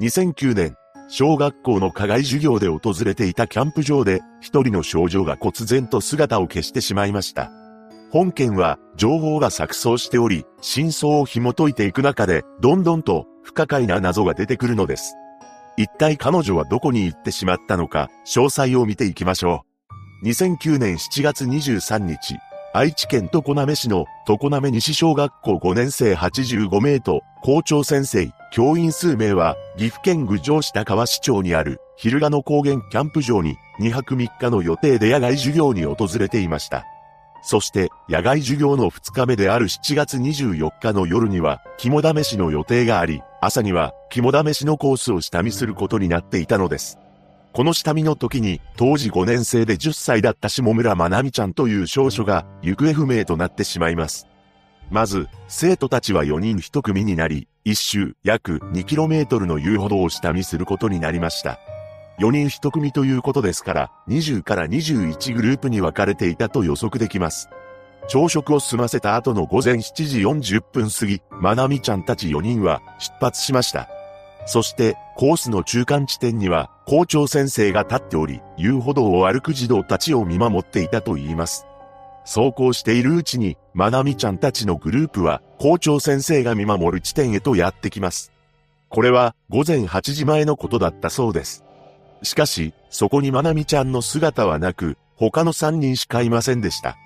[0.00, 0.76] 2009年、
[1.08, 7.50] 小学校の課外授業で訪れていたキャンプ場で、一人の少女が忽然と姿を消してしまいました。
[8.12, 15.16] 本件は、情報が錯綜しており、真相を紐解いていく中で、どんどんと、不可解な謎が出てくるのです。
[15.76, 19.64] 一体彼女はどこに行ってしまったのか、詳細を見ていきましょ
[20.22, 20.28] う。
[20.28, 22.36] 2009年7月23日、
[22.72, 36.84] 愛知県常滑市の常滑西小学校5年生85名と校長先生、教員数名は岐阜県郡上市高橋町にある昼賀野高原キャンプ場に2泊3日の予定で野外授業に訪れていました。
[37.42, 46.98] そして野外授業の2日目である7月24日の夜には肝試しの予定があり、朝には肝試しのコースを下見することになっていたのです。
[47.52, 54.28] この下見の時に、当時5年生で10歳だった下村まなみちゃんという少女が行方不明となってしまいます。
[54.90, 61.58] まず、生徒たちは4人1組になり、一周約 2km の遊歩道を下見することになりました。
[62.18, 67.50] 4人1組ということですから、20から21グループに分かれていたと予測できます。
[68.08, 73.86] 朝食を済ませた後の午前7時40分過ぎ、まなみちゃんたち4人は出発しました。
[74.46, 81.66] そして、コースの中間地点には、校長先生が立っており、遊歩道を歩く児童たちを見守っていたと言います。
[82.28, 88.32] 走行しているうちに、まなみちゃんたちのグループは、校長先生が見守る地点へとやってきます。
[88.90, 91.64] これは、午前8時前のことだったそうです。
[92.22, 96.98] しかし、そこにまなみちゃんの姿はなく、他の3人しかいませんでした。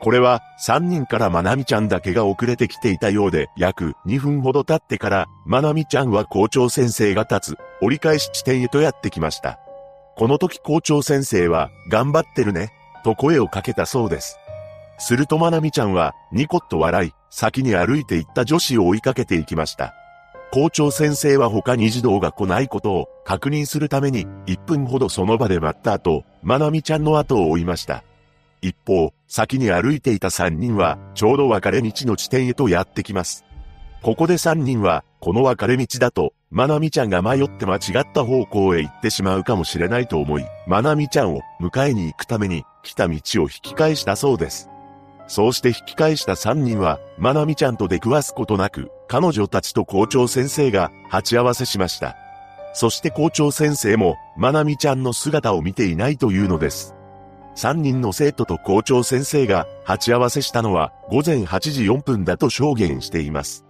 [0.00, 9.60] これは3人からまなみちゃんだけが遅れてきていたようで、約2分ほど経ってから、まなみちゃんは校長先生が立つ折り返し地点へとやってきました。
[10.16, 12.72] この時校長先生は、頑張ってるね、
[13.04, 14.38] と声をかけたそうです。
[15.02, 19.94] するとまなみちゃんは、ニコッと笑い、先に歩いて行った女子を追いかけていきました。
[20.52, 28.04] 校長先生は他に児童が来ないことを確認するために1分ほどその場で待った後、まなみちゃんの後を追いました。
[28.60, 33.44] 一方、先に歩いていた3人は、ちょうど分かれ道の地点へとやってきます。
[34.02, 44.71] ここで3人は、この分かれ道だと、まなみちゃんが迷って間違った方向へ行ってしまうかもしれないと思い、まなみちゃんを迎えに行くために、来た道を引き返したそうです。
[45.26, 52.16] そうして引き返した3人は、まなみちゃんと出くわすことなく、彼女たちと校長先生が鉢合わせしました。
[52.74, 56.94] そして校長先生も、まなみちゃんの姿を見ていないというのです。
[57.56, 63.66] 3人の生徒と校長先生が鉢合わせしたのは午前8時4分だと証言しています。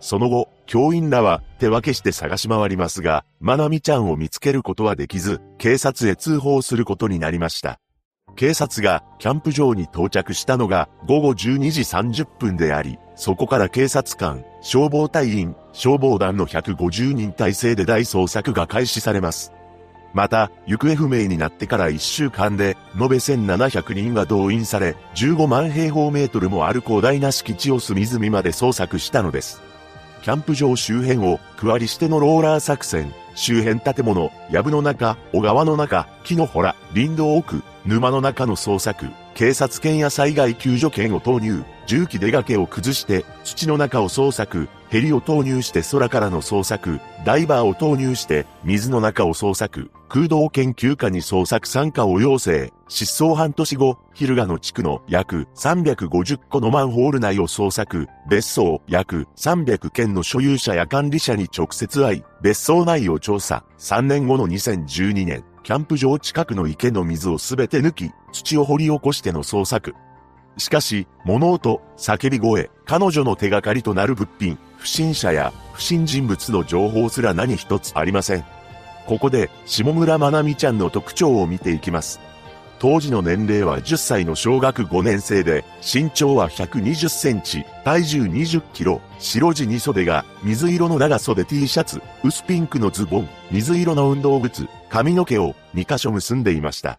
[0.00, 7.78] その後、教員らは手分けして探し回りますが、まなみちゃんを見つけることはできず、警察へ通報することになりました。
[8.36, 19.52] 警察がキャンプ場に到着したのが午後12時30分であり、そこから警察官、消防隊員、消防団の150人体制で大捜索が開始されます。
[20.12, 29.62] また、行方不明になってから1週間で、延べ1700人が動員され、15万平方メートルもある広大な敷地を隅々まで捜索したのです。
[30.22, 69.94] キャンプ場周辺を区割りしてのローラー作戦、周辺建物、藪の中、小川の中、木のほら、林道奥、沼の中の捜索、警察犬や災害救助犬を投入、重機で崖を崩して土の中を捜索、ヘリを投入して空からの捜索、ダイバーを投入して水の中を捜索、空洞研究家に捜索参加を要請、失踪半年後、昼賀の地区の約350個のマンホール内を捜索、別荘約300件の所有者や管理者に直接会い、別荘内を調査、3年後の2012年、キャンプ場近くの池の水をすべて抜き、土を掘り起こしての捜索。
[70.56, 78.44] しかし、物音、叫び声、彼女の手がかりとなる物品、不審者や不審人物の情報すら何一つありません。
[79.06, 82.18] ここで、下村まなみちゃんの特徴を見ていきます。
[82.80, 96.98] 当時の年齢は10歳の小学5年生で、身長は120センチ、体重20キロ、白地に袖が、水色の長袖 T シャツ、薄ピンクのズボン、水色の運動靴、髪の毛を2箇所結んでいました。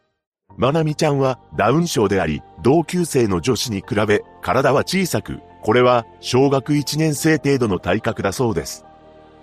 [0.56, 8.86] まなみちゃんはダウン症であり、同級生の女子に比べ、体は小さく、これは小学1年生程度の体格だそうです。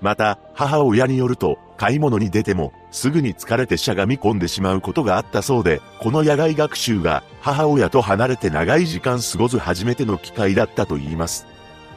[0.00, 11.46] また、母親によると、買い物に出ても、すぐに疲れてしゃがみ込んでしまうことがあったそうで、この野外学習が、母親と離れて長い時間過ごす初めての機会だったと言います。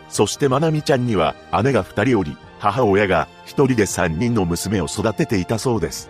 [0.10, 6.10] そしてまなみちゃんには、姉が二人おり、母親が一人で三人の娘を育てていたそうです。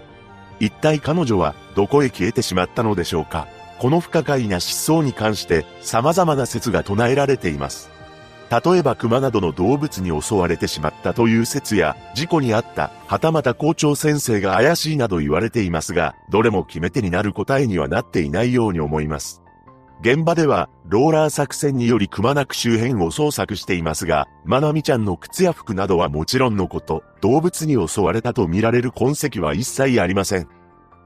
[0.60, 3.48] 一体彼女は、どこへ消えてしまったのでしょうか
[3.80, 7.90] この不可解な失踪に関して、様々な説が唱えられています。
[8.52, 19.42] 例えば熊などの動物に襲われてしまったという説や、事故にあった、はたまた校長先生が怪しいなど言われていますが、どれも決め手になる答えにはなっていないように思います。
[20.02, 30.50] 現場では、ローラー作戦によりくまなく周辺を捜索していますが、まなみちゃんの靴や服などはもちろんのこと、動物に襲われたと見られる痕跡は一切ありません。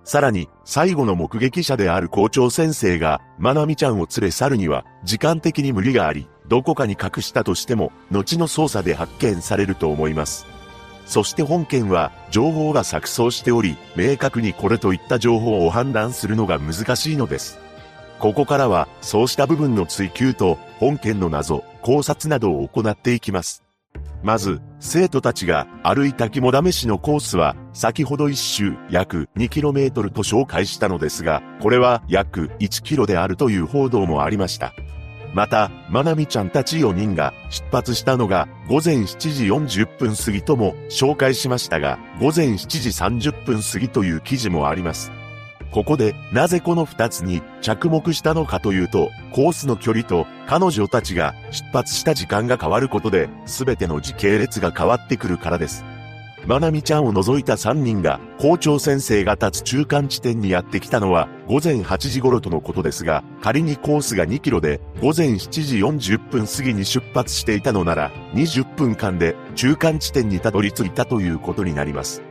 [0.03, 10.45] さらに、最後の目撃者である校長先生が、まなみちゃんを連れ去るには、時間的に無理があり、どこかに隠したとしても、後の捜査で発見されると思います。
[11.05, 17.59] そして本件は、情報が錯綜しており、明確にこれといった情報を判断するのが難しいのです。
[18.19, 23.63] ここからは、そうした部分の追求と、本件の謎、考察などを行っていきます。
[24.23, 34.73] まず、生徒たちが歩いた肝試しのコースは、先ほど一周約 2km と紹介したのですが、これは約 1km であるという報道もありました。
[35.35, 45.11] また、まなみちゃんたち4人が出発したのが午前7時40分過ぎとも紹介しましたが、午前7時30分過ぎという記事もあります。
[45.71, 55.83] ここで、なぜこの二つに着目したのかというと、コースの距離と彼女たちが出発した時間が変わることで、すべての時系列が変わってくるからです。
[56.47, 72.21] まなみちゃんを除いた3人が校長先生が立つ中間地点にやってきたのは午前8時頃とのことですが、仮にコースが2キロで午前7時40分過ぎに出発していたのなら20分間で中間地点にたどり着いたということになります。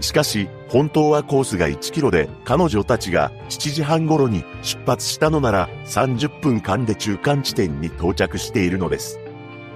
[0.00, 9.21] しかし、本当はコースが1キロで、彼女たちが7時半頃に出発したのなら30分間で中間地点に到着しているのです。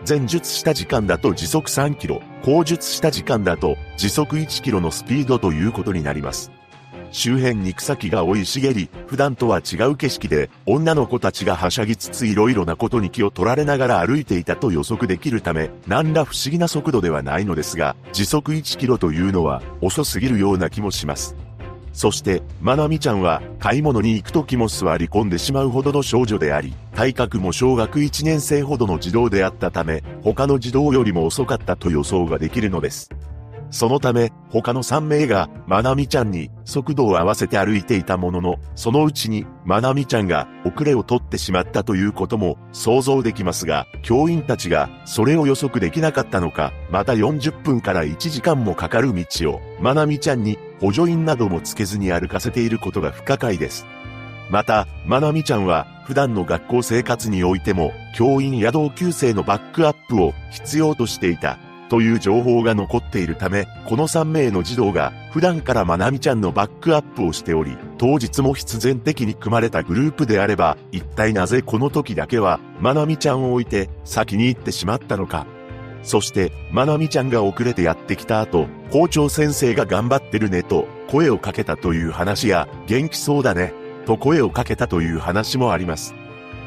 [0.08, 6.52] 前述した時間だと時速3キロ、後述した時間だと時速1キロのスピードということになります。
[7.10, 21.36] 周辺に草木が生い茂り、普段とは違う景色で、女の子たちがはしゃぎつつ色々なことに気を取られながら歩いていたと予測できるため、何ら不思議な速度ではないのですが、時速1キロというのは遅すぎるような気もします。
[21.96, 33.08] そして、まなみちゃんは、買い物に行く時も座り込んでしまうほどの少女であり、体格も小学1年生ほどの児童であったため、他の児童よりも遅かったと予想ができるのです。
[33.70, 53.86] そのため、他の3名が、まなみちゃんに速度を合わせて歩いていたものの、そのうちに、まなみちゃんが遅れを取ってしまったということも想像できますが、教員たちがそれを予測できなかったのか、また40分から1時間もかかる道を、まなみちゃんに補助員などもつけずに歩かせていることが不可解です。
[54.48, 61.58] また、まなみちゃんは普段の学校生活においても、教員や同級生のバックアップを必要としていた。
[61.88, 75.46] という情報が残っているため、この3名の児童が普段からまなみちゃんのバックアップをしており、当日も必然的に組まれたグループであれば、一体なぜこの時だけは、まなみちゃんを置いて先に行ってしまったのか。
[76.02, 83.72] そして、まなみちゃんが遅れてやってきた後、校長先生が頑張ってるねと声をかけたという話や、元気そうだね、
[84.06, 86.14] と声をかけたという話もあります。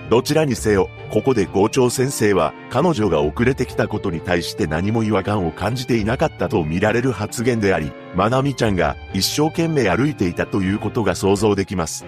[0.09, 12.07] どちらにせよ、ここで校長先生は彼女が遅れてきたことに対して何も違和感を感じていなかったと見られる発言であり、まなみちゃんが一生懸命歩いていたということが想像できます。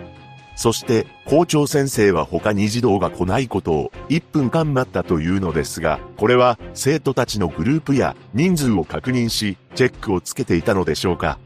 [0.56, 11.38] そして、校長先生は他に児童が来ないことを1分間待ったというのですが、これは生徒たちのグループや人数を確認し、チェックをつけていたのでしょうか。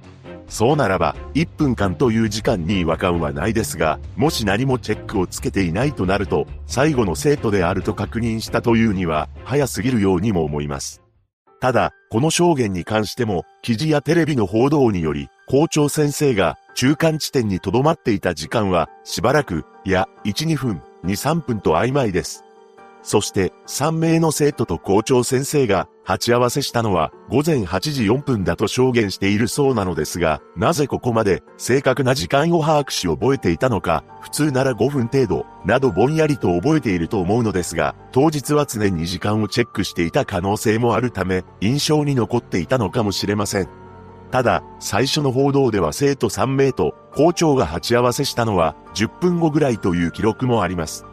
[0.48, 11.02] そうならば、1分間という時間に違和感はないですが、もし何もチェックをつけていないとなると、最後の生徒であると確認したというには、早すぎるようにも思います。
[11.60, 22.45] ただ、この証言に関しても、記事やテレビの報道により、校長先生が中間地点に留まっていた時間は、しばらく、いや、1、2分、2、3分と曖昧です。
[23.06, 43.70] そして3名の生徒と校長先生が鉢合わせしたのは午前8時4分だと証言しているそうなのですが、なぜここまで正確な時間を把握し覚えていたのか、普通なら5分程度、などぼんやりと覚えていると思うのですが、当日は常に時間をチェックしていた可能性もあるため、印象に残っていたのかもしれません。
[44.32, 51.06] ただ、最初の報道では生徒3名と校長が鉢合わせしたのは10分後ぐらいという記録もあります。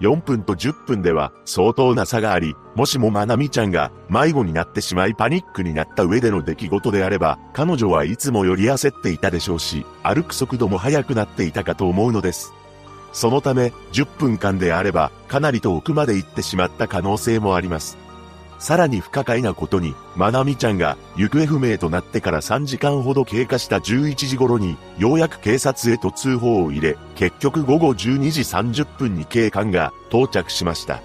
[0.00, 12.54] 4分と10分では相当な差があり、もしもまなみちゃんが迷子になってしまいパニックになった上での出来事であれば、彼女はいつもより焦っていたでしょうし、歩く速度も速くなっていたかと思うのです。
[13.12, 17.98] そのため、10分間であれば、かなり遠くまで行ってしまった可能性もあります。
[18.60, 31.00] さらに不可解なことに、まなみちゃんが行方不明となってから3時間ほど経過した11時頃に、ようやく警察へと通報を入れ、結局午後12時30分に警官が到着しました。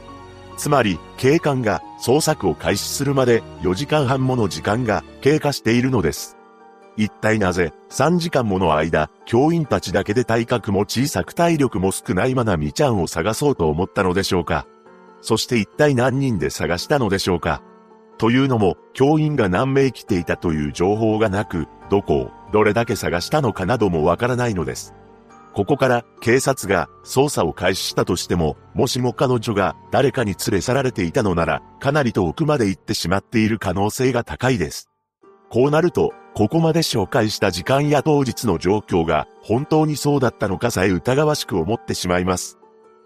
[0.58, 6.38] つまり、警官が捜索を開始するまで4時間半もの時間が経過しているのです。
[6.98, 14.66] 一体なぜ3時間もの間、教員たちだけで体格も小さく体力も少ないまなみちゃんを探そうと思ったのでしょうか。
[15.26, 17.64] そして一体何人で探したのでしょうか？
[18.20, 24.94] というのも、教員が何名来ていたという情報がなく、どこをどれだけ探したのかなどもわからないのです。
[25.56, 34.92] ここから警察が捜査を開始したとしても、もしも彼女が誰かに連れ去られていたのなら、かなり遠くまで行ってしまっている可能性が高いです。
[35.50, 42.60] こうなると、ここまで紹介した時間や当日の状況が本当にそうだったのかさえ疑わしく思ってしまいます。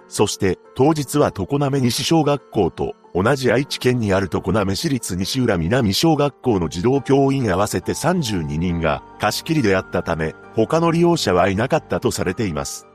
[0.10, 12.90] そして当日は常滑西小学校と同じ愛知県にある常滑市立西浦南小学校の児童教員合わせて32人が貸し切りであったため他の利用者はいなかったとされています。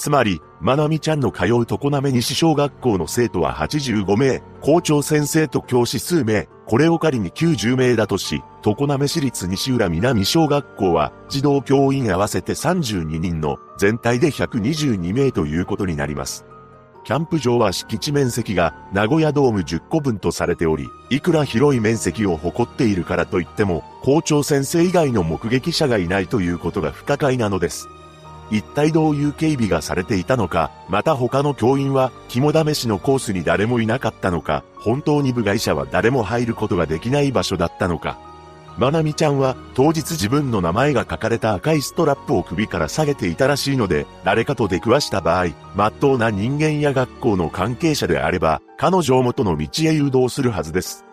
[0.00, 16.46] つまり、まなみちゃんの通う常滑西小学校の生徒は85名、校長先生と教師数名、これを仮に90名だとし、常滑市立西浦南小学校は児童教員合わせて32人の全体で122名ということになります。
[17.04, 27.88] キャンプ場は敷地面積が名古屋ドーム10個分とされており、いくら広い面積を誇っているからといっても、校長先生以外の目撃者がいないということが不可解なのです。
[28.50, 38.18] 一体どういう警備がされていたのか、また他の教員は肝試しのコースに誰もいなかったのか、本当に部外者は誰も入ることができない場所だったのか。
[38.80, 51.04] まなみちゃんは当日自分の名前が書かれた赤いストラップを首から下げていたらしいので、誰かと出くわした場合、真っ当な人間や学校の関係者であれば、彼女を元の道へ誘導するはずです。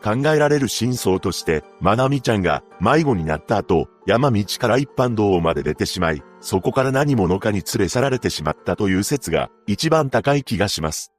[0.00, 11.12] 考えられる真相として、まなみちゃんが迷子になった後、山道から一般道まで出てしまい、そこから何者かに連れ去られてしまったという説が一番高い気がします。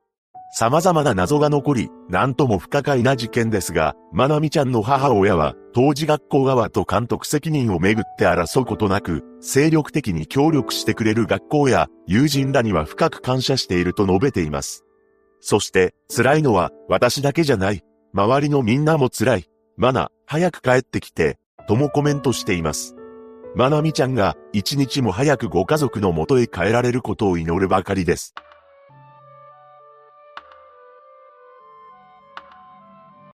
[0.52, 14.84] 様々な謎が残り、なんとも不可解な事件ですが、まなみちゃんの母親は、当時学校側と監督責任をめぐって争うことなく、精力的に協力してくれる学校や友人らには深く感謝していると述べています。
[15.40, 17.84] そして、辛いのは私だけじゃない。
[18.14, 19.46] 周りのみんなも辛い。
[19.78, 21.38] マナ、早く帰ってきて、
[21.68, 22.96] ともコメントしています。
[23.56, 28.34] まなみちゃんが一日も早くご家族の元へ帰られることを祈るばかりです。